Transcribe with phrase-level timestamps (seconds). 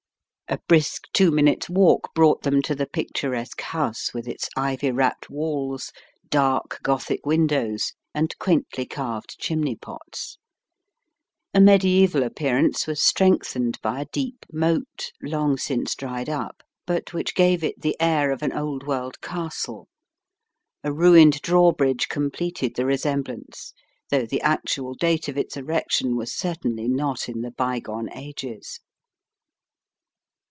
[0.51, 5.29] A brisk two minutes' walk brought them to the picturesque house with its ivy wrapped
[5.29, 5.93] walls,
[6.27, 10.39] dark Gothic windows, and quaintly carved chimney pots.
[11.53, 17.33] A medieval appearance was strengthened by a deep moat, long since dried up, but which
[17.33, 19.87] gave it the air of an old world castle.
[20.83, 23.71] A ruined drawbridge completed the resemblance,
[24.09, 28.81] though the actual date of its erec tion was certainly not in the bygone ages.